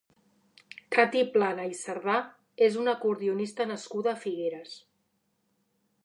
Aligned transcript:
Cati 0.95 1.19
Plana 1.33 1.65
i 1.73 1.75
Cerdà 1.81 2.15
és 2.67 2.77
una 2.83 2.95
acordionista 2.99 3.67
nascuda 3.73 4.13
a 4.17 4.19
Figueres. 4.23 4.73